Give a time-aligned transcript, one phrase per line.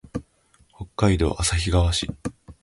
[0.75, 2.09] 北海道旭川市